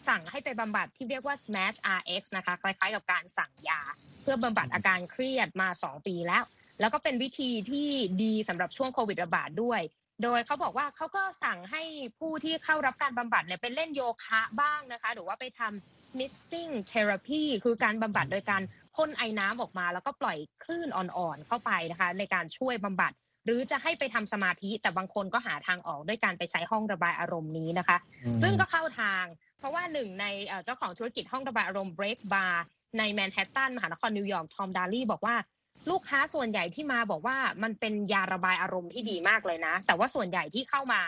[0.09, 3.81] สั่งให้ไปบำบัดที่เรียกว่า Smash RX นะคะคล้ายๆ กับการสั่งยา
[4.21, 6.43] เพื่อบำบัดอาการเครียดมา 2 ปีแล้ว
[6.79, 7.89] แล้วก็เป็นวิธีที่
[8.23, 9.81] ดีสำหรับช่วงโควิดระบาดด้วย
[10.23, 11.83] โดยเขาบอกว่าเขาก็สั่งให้
[12.19, 18.61] ผู้ที่เข้ารับการบำบัดเนี่ยไปเล่นโยคะบ้างนะคะ หรือว่าไปทำ misting therapy คือการบำบัดโดยการ
[18.95, 23.11] พ่นไอ้น้ำออกมา แล้วก็ปล่อยคลื่นอ่อนๆเข้าไปนะคะ ในการช่วยบำบัด
[23.45, 27.97] หรือจะให้ไปทำสมาธิ แต่บางคนก็หาทางออกด้วยการไปใช้ห้องระบายอารมณ์นี้นะคะ
[28.41, 29.23] ซึ่งก็เข้าทาง
[29.57, 32.55] เพราะว่าหนึ่งในเอ่อเจ้าของธุรกิจห้องระบายอารมณ์ Break Bar
[32.97, 35.35] ในแมนฮัตตันมหานครนิวยอร์กทอมดาลี่บอกว่า
[35.91, 41.01] ลูกค้าส่วนใหญ่ที่มาบอกว่ามันเป็นยาระบายอารมณ์ที่ดีมากเลยนะ แต่ว่าส่วนใหญ่ที่เข้ามา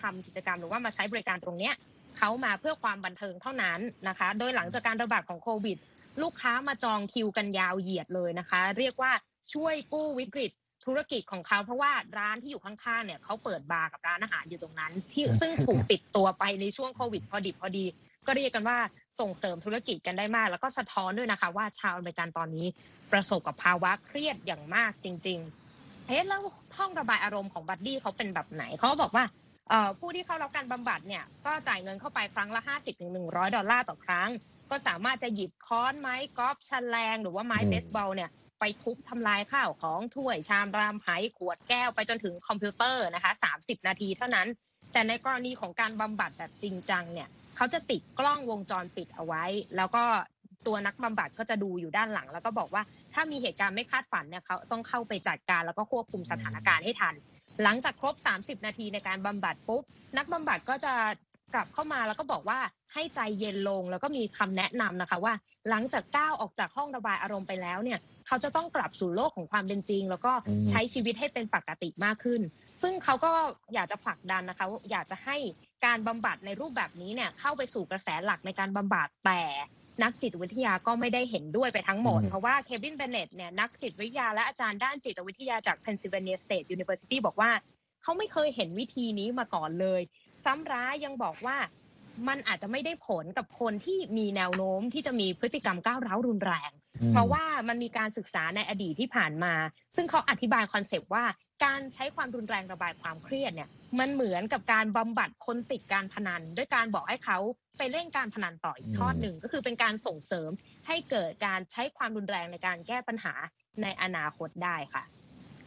[0.00, 1.74] ทำกิจกรรมหรือว่ามาใช้บริการตรงเนี้ย
[2.18, 5.76] เขามาเพื่อความบันเทิงเท่านั้นนะคะ โดยหลังจากการระบาดของโควิด
[6.22, 9.12] ลูกค้ามาจองคิวกันยาวเหยียดเลยนะคะ เรียกว่า
[9.54, 10.52] ช่วยกู้วิกฤต
[10.84, 17.84] ธุรกิจของเขาเพราะว่าร้านที่อยู่ข้างๆเนี่ยเขาเปิดบาร์กับร้านอาหารอยู่ตรงนั้น ที่ซึ่งถูกปิดตัวไปในช่วงโควิดพอดิบพอดี
[18.26, 18.78] ก็เรียกกันว่า
[19.20, 22.66] ส่งเสริมธุรกิจกันได้มาก แล้วก็สะท้อนด้วยนะคะ ว่าชาวอเมริกันตอนนี้
[23.12, 25.38] ประสบกับภาวะเครียดอย่างมากจริง
[25.74, 26.40] ๆ เอ๊ะแล้ว
[26.78, 29.24] ห้องระบายอารมณ์ของบัดดี้เขาเป็นแบบไหนเขาก็บอกว่า
[29.70, 34.28] เอ่อผู้ที่เข้ารับการบำบัดเนี่ยก็จ่ายเงินเข้าไปครั้งละ 50-100ถึง100ดอลลาร์ต่อครั้ง
[34.70, 38.30] ก็สามารถจะหยิบค้อนไม้กอล์ฟชะแลงหรือว่าไม้อืมเบสบอลเนี่ย
[38.60, 44.48] ไปทุบทำลายข้าวของถ้วยชามรามไหขวดแก้วไปจนถึงคอมพิวเตอร์นะคะ30 นาทีเท่านั้น
[44.92, 49.44] แต่ในกรณีของการบำบัดแบบจริงจังเนี่ย เขาจะติดกล้องวงจรปิดเอาไว้
[49.76, 50.04] แล้วก็
[50.66, 52.82] ตัวนักบำบัดก็จะดูอยู่ด้านหลัง แล้วก็บอกว่า
[53.14, 57.14] ถ้ามีเหตุการณ์ไม่คาดฝันเนี่ยเขาต้องเข้าไปจัดการแล้วก็ควบคุมสถานการณ์ให้ทัน
[57.62, 59.82] หลังจากครบ 30 นาทีในการบำบัดปุ๊บ
[60.16, 60.94] นักบำบัดก็จะ
[61.54, 62.58] กลับเข้ามาแล้วก็บอกว่า
[62.94, 65.34] ให้ใจเย็นลงแล้วก็มีคำแนะนำนะคะว่า
[65.70, 72.40] หลังจากก้าวออกจากห้องระบายอารมณ์ไปแล้วเนี่ย เขาจะต้องกลับสู่โลกของความเป็นจริง แล้วก็อืมใช้ชีวิตให้เป็นปกติมากขึ้น
[72.82, 73.32] ซึ่งเขาก็
[73.74, 75.36] อยากจะผลักดันนะคะว่าอยากจะให้
[75.86, 79.42] การบำบัดในรูปแบบนี้เนี่ยเข้าไปสู่กระแสหลักในการบำบัดแต่
[80.02, 87.50] นักจิตวิทยาก็ไม่ได้เห็นด้วยไปทั้งหมดอืมเพราะว่าเควินเบเนตเนี่ยนักจิตวิทยาและอาจารย์ด้านจิตวิทยาจาก Pennsylvania State University บอกว่า
[88.02, 90.00] เขาไม่เคยเห็นวิธีนี้มาก่อนเลย
[90.44, 91.56] ซ้ำร้ายยังบอกว่า
[92.28, 96.70] มันอาจจะไม่ได้ผลกับคนที่มีแนวโน้มที่จะมีพฤติกรรมก้าวร้าวรุนแรง
[97.10, 99.54] เพราะว่ามันมีการศึกษาในอดีตที่ผ่านมา
[99.96, 101.24] ซึ่งเขาอธิบายคอนเซปต์ว่า
[101.64, 107.38] การใช้ความรุนแรงระบายความเครียดเนี่ย มันเหมือนกับการบำบัดคนติดการพนัน ด้วยการบอกให้เขา
[107.78, 110.50] ไปเล่นการพนันต่ออีกทอดหนึ่งก็คือเป็นการส่งเสริม
[110.86, 113.34] ให้เกิดการใช้ความรุนแรงในการแก้ปัญหา
[113.82, 115.02] ในอนาคตได้ค่ะ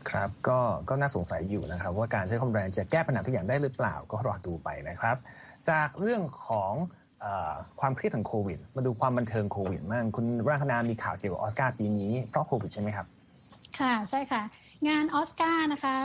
[0.09, 5.15] ครับก็ก็น่าสงสัยอยู่นะครับ ว่าการใช้ความแรงจะแก้ปัญหาทุกอย่างได้หรือเปล่าก็รอดูไปนะครับ
[5.69, 6.73] จากเรื่องของ
[7.23, 7.25] อ
[7.79, 13.07] ความเครียดของโควิด มาดูความบันเทิงโควิดบ้างคุณร่างคณามีข่าวเกี่ยวกับออสการ์ปีนี้เพราะโควิดใช่ไหมครับ
[13.79, 14.41] ค่ะใช่ค่ะ
[14.87, 15.95] งานออสการ์นะคะ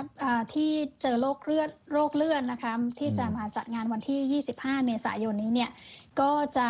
[0.55, 0.71] ที่
[1.03, 5.71] เจอโรคเลือดโรคเลือนนะคะที่จะมมาจัดงานวันที่ 25 เมษายนนี้เนี่ย
[6.21, 6.67] ก็จะ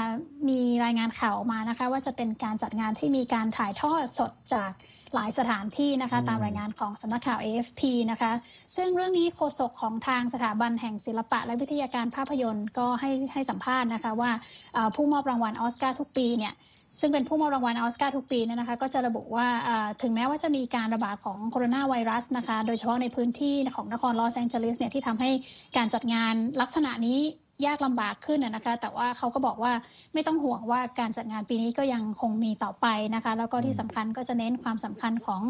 [0.49, 4.71] มีรายงานข่าวออกมานะคะ ว่าจะเป็นการจัดงานที่มีการถ่ายทอดสดจาก
[5.15, 8.33] หลายสถานที่นะคะอืมตามรายงานของสำนักข่าว AFP นะคะ
[8.77, 14.31] ซึ่งเรื่องนี้โฆษกของทางสถาบันแห่งศิลปะ และวิทยาการภาพยนตร์ก็ให้ให้สัมภาษณ์นะคะว่า
[14.77, 16.55] อ่าผู้มอบรางวัลออสการ์ทุกปีเนี่ย
[17.01, 25.31] ซึ่งเป็นผู้มอบรางวัลออสการ์ทุกปีเนี่ยนะคะ ก็จะระบุว่าอ่าถึงแม้ว่าจะมีการระบาดของโคโรนาไวรัสนะคะ โดยเฉพาะในพื้นที่ของนครลอสแองเจลิสเนี่ยที่ทำให้
[25.77, 27.21] การจัดงานลักษณะนี้
[27.67, 29.73] ยากลำบากขึ้นนะคะ แต่ว่าเขาก็บอกว่า
[30.15, 35.43] ไม่ต้องห่วงว่าการจัดงานปีนี้ก็ยังคงมีต่อไปนะคะ แล้วก็ที่สำคัญก็จะเน้นความสำคัญของ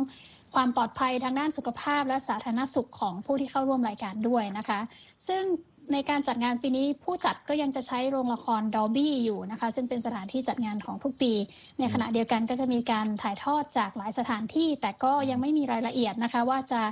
[0.55, 4.81] ความปลอดภัยทางด้านสุขภาพและสาธารณสุขของผู้ที่เข้าร่วมรายการด้วยนะคะ
[5.29, 5.45] ซึ่ง
[5.93, 11.33] ในการจัดงานปีนี้ผู้จัดก็ยังจะใช้โรงละครดอ b บี้อยู่นะคะ ซึ่งเป็นสถานที่จัดงานของทุกปี
[11.79, 16.83] ในขณะเดียวกันก็จะมีการถ่ายทอดจากหลายสถานที่ แต่ก็ยังไม่มีรายละเอียดนะคะ ว่าจะ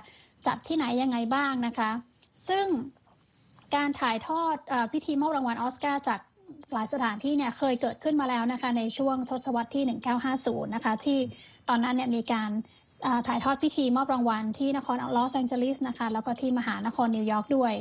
[0.46, 1.90] จัดที่ไหนยังไงบ้างนะคะ
[2.48, 2.66] ซึ่ง
[3.76, 6.20] การถ่ายทอดเออพิธีมอบรางวัลออสการ์จาก
[6.72, 9.84] หลายสถานที่เนี่ยเคยเกิดขึ้นมาแล้วนะคะในช่วงทศวรรษที่
[10.28, 11.18] 1950 นะคะที่
[11.68, 12.50] ตอนนั้นเนี่ยมีการ
[13.06, 17.72] อ่าถ่ายทอดพิธีมอบรางวัลที่นครลอสแองเจลิสนะคะแล้วก็ที่มหานครนิวยอร์กด้วย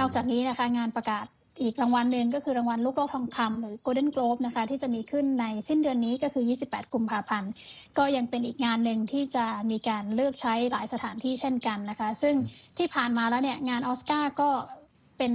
[0.00, 1.26] นอกจากนี้นะคะงานประกาศ
[1.62, 7.50] อีกรางวัลหนึ่งก็คือรางวัลลูกโลกทองคำหรือ Golden Globe นะคะที่จะมีขึ้นในสิ้นเดือนนี้ก็คือ 28 กุมภาพันธ์
[7.98, 12.34] ก็ยังเป็นอีกงานหนึ่งที่จะมีการเลือกใช้หลายสถานที่เช่นกันนะคะ ซึ่ง
[12.78, 14.50] ที่ผ่านมาแล้วเนี่ยงานออสการ์ก็
[15.20, 15.34] เป็น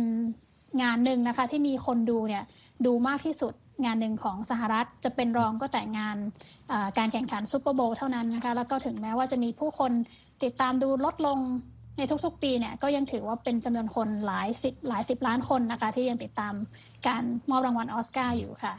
[0.82, 2.44] งานหนึ่งนะคะที่มีคนดูเนี่ย
[2.86, 3.54] ดูมากที่สุด
[3.86, 6.18] งานหนึ่งของสหรัฐจะเป็นรองก็แต่งาน
[6.98, 9.92] การแข่งขันซูเปอร์โบว์เท่านั้นนะคะแล้วก็ถึงแม้ว่าจะมีผู้คน
[10.44, 11.40] ติดตามดูลดลง
[11.98, 16.54] ในทุกๆ ปีเนี่ยก็ยังถือว่าเป็นจำนวนคนหลายสิบหลายสิบล้านคนนะคะ ที่ยังติดตาม
[17.08, 18.74] การมอบรางวัลออสการ์อยู่ค่ะ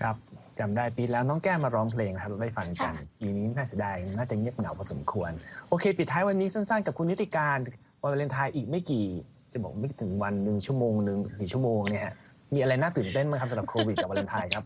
[0.00, 0.16] ครับ
[0.58, 5.30] จำได้ปีแล้วน้องแก้มมาร้องเพลงครับเราได้ฟังกันปีนี้น่าเสียดายน่าจะเงียบเหงาพอสมควร
[5.68, 7.58] โอเค ปิดท้ายวันนี้สั้นๆ กับคุณนิติการ
[8.02, 9.06] วันวาเลนไทน์อีกไม่กี่
[9.54, 12.12] จะบอกไม่ถึงวันหนึ่งชั่วโมงหนึ่งหรือชั่วโมงเนี่ย
[12.54, 14.64] มีอะไรน่าตื่นเต้นไหมครับสำหรับโควิดกับวาเลนไทน์ครับ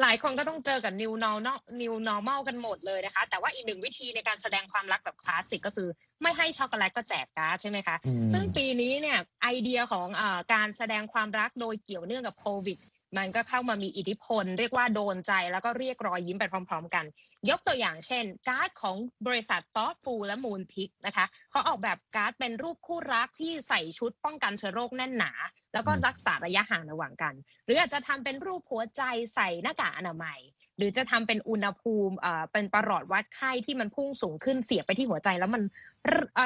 [0.00, 5.88] หลายคนก็ต้องเจอกับ new normal new normal กันหมดเลยนะคะ แต่ว่าอีกหนึ่งวิธีในการแสดงความรักแบบคลาสสิกก็คือ
[6.22, 7.96] ไม่ให้ช็อกโกแลตก็แจกการ์ดใช่ไหมคะ
[8.32, 10.22] ซึ่งปีนี้เนี่ยไอเดียของอ
[10.54, 12.78] การแสดงความรักโดยเกี่ยวเนื่องกับโควิด
[13.18, 17.04] มันก็เข้ามามีอิทธิพล เรียกว่าโดนใจแล้วก็เรียกรอยยิ้มไปพร้อม ๆ กัน
[17.50, 18.96] ยกตัวอย่างเช่น การ์ดของ
[19.26, 25.32] บริษัท Thoughtful และ Moonpig นะคะเขาออกแบบการ์ดเป็นรูปคู่รักที่ใส่ชุดป้องกันเชื้อโรคแน่นหนา
[25.72, 29.02] แล้วก็รักษาระยะห่างระหว่างกัน หรืออาจจะทำเป็นรูปหัวใจ
[29.34, 30.40] ใส่หน้ากากอนามัย
[30.78, 32.14] หรือจะทำเป็นอุณหภูมิ
[32.52, 35.62] เป็นประหลอดวัดไข้ที่มันพุ่งสูงขึ้นเสียบไปที่หัวใจแล้วมัน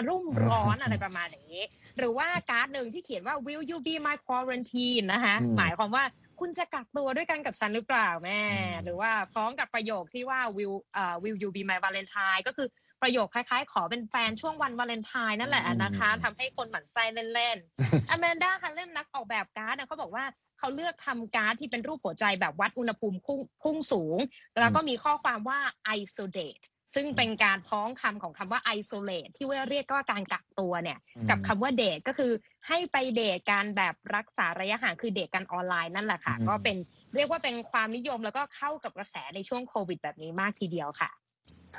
[0.09, 1.65] รุ่มร้อนอะไรประมาณอย่างนี้
[1.99, 6.05] หรือว่าการ์ดหนึ่งที่เขียนว่า will you be my quarantine นะคะหมายความว่า
[6.41, 8.43] คุณจะกักตัวด้วยกันกับฉันหรือเปล่าแม่
[8.83, 12.69] หรือว่าพร้อมกับประโยคที่ว่า will uh, will you be my valentine ก็คือ
[13.03, 20.25] ประโยคคล้ายๆ ขอเป็นแฟนช่วงวันวาเลนไทน์นั่นแหละนะคะทำให้คนหมั่นไส้เล่นๆอแมนด้าคันเล่มนักออกแบบการ์ดเขาบอกว่า
[20.59, 23.19] เขาเลือกทำการ์ดที่เป็นรูปหัวใจแบบวัดอุณหภูมิ
[23.63, 24.19] พุ่งสูง
[24.61, 25.59] แล้วก็มีข้อความว่า
[25.99, 30.99] isolate ซึ่งเป็นการพ้องคำของคำว่า isolate ที่ว่าเรียกว่าการกักตัวเนี่ย
[31.31, 32.33] กับคำว่าเดทก็คือ
[32.69, 36.77] ให้ไปเดทการแบบรักษาระยะห่างคือเดทกันออนไลน์นั่นแหละค่ะ ก็เป็น
[37.15, 41.11] เรียกว่าเป็นความนิยมแล้วก็เข้ากับกระแสในช่วงโควิด แบบนี้มากทีเดียวค่ะ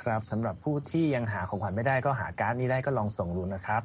[0.00, 3.82] ครับสำหรับผู้ที่ยังหาของขวัญไม่ได้ก็หาการ์ดนี้ได้ก็ลองส่งดูนะครับ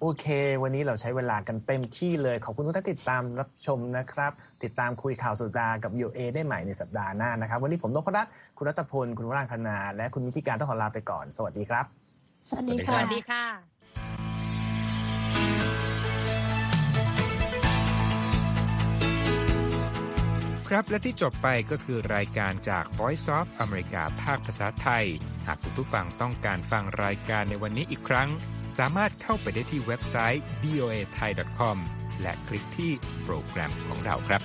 [0.00, 0.26] โอเค
[0.62, 4.32] วันนี้เราใช้เวลากันเต็มที่เลย ขอบคุณทุกท่านติดตามรับชมนะครับ
[4.64, 11.84] ติดตามคุยข่าวสุดากับ VOA ได้ใหม่ในสัปดาห์หน้านะครับ วันนี้ผมนพรัตน์คุณรัตพล คุณวรางคณาและคุณมิธิการต้องขอลาไปก่อน สวัสดีครับ
[12.48, 13.44] สวัสดีค่ะ สวัสดีค่ะ
[20.68, 25.04] ครับและที่จบไปก็คือรายการจาก Voice of อเมริกาภาคภาษาไทย
[25.46, 28.28] หากคุณผู้ฟังต้องการฟังรายการในวันนี้อีกครั้ง
[28.78, 31.78] สามารถเข้าไปได้ที่เว็บไซต์ voa thai com
[32.22, 34.42] และคลิกที่โปรแกรมของเราครับ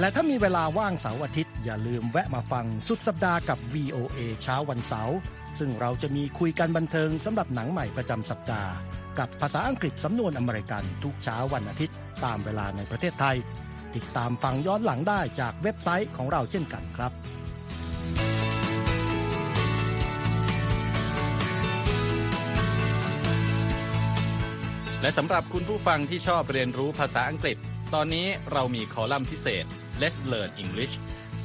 [0.00, 5.16] และถ้ามีเวลาว่างเสาร์อาทิตย์ อย่าลืมแวะมาฟังสุดสัปดาห์กับ VOA เช้าวันเสาร์
[5.58, 8.70] ซึ่งเราจะมีคุยกันบันเทิงสำหรับหนังใหม่ประจำสัปดาห์
[9.18, 13.36] กับภาษาอังกฤษสำนวนอเมริกันทุกเช้าวันอาทิตย์ ตามเวลาในประเทศไทย
[13.96, 17.12] ติดตามฟังย้อนหลังได้จากเว็บไซต์ของเราเช่นกันครับ
[25.02, 27.56] และสำหรับคุณผู้ฟังที่ชอบเรียนรู้ภาษาอังกฤษ
[27.94, 29.64] ตอนนี้เรามีคอลัมน์พิเศษ
[30.00, 30.94] Let's Learn English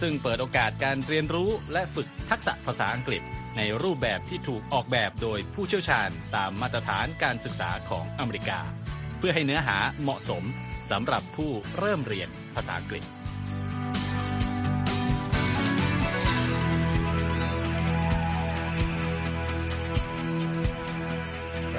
[0.01, 3.21] ซึ่งเปิดโอกาสการเรียนรู้และฝึกทักษะภาษาอังกฤษ
[3.57, 8.59] ในรูปแบบที่ถูกออกแบบโดยผู้เชี่ยวชาญตามมาตรฐานการศึกษาของอเมริกา
[9.17, 10.43] เพื่อให้เนื้อหาเหมาะสม
[10.91, 13.14] สำหรับผู้เริ่มเรียนภาษาอังกฤษ